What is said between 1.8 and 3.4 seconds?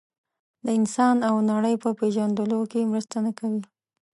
په پېژندلو کې مرسته نه